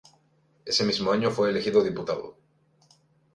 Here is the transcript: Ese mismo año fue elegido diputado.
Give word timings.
Ese 0.65 0.83
mismo 0.83 1.11
año 1.11 1.29
fue 1.29 1.51
elegido 1.51 1.83
diputado. 1.83 2.35